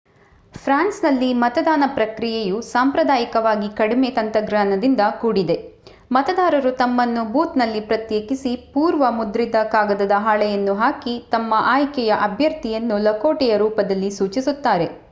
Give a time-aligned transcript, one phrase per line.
[0.53, 5.57] ಫ್ರಾನ್ಸ್‌ನಲ್ಲಿ ಮತದಾನ ಪ್ರಕ್ರಿಯೆಯು ಸಾಂಪ್ರದಾಯಿಕವಾಗಿ ಕಡಿಮೆ-ತಂತ್ರಜ್ಞಾನದಿಂದ ಕೂಡಿದೆ:
[6.11, 14.89] ಮತದಾರರು ತಮ್ಮನ್ನು ಬೂತ್‌ನಲ್ಲಿ ಪ್ರತ್ಯೇಕಿಸಿ ಪೂರ್ವ-ಮುದ್ರಿತ ಕಾಗದದ ಹಾಳೆಯನ್ನು ಹಾಕಿ ತಮ್ಮ ಆಯ್ಕೆಯ ಅಭ್ಯರ್ಥಿಯನ್ನು ಲಕೋಟೆಯ ರೂಪದಲ್ಲಿ ಸೂಚಿಸುತ್ತಾರೆ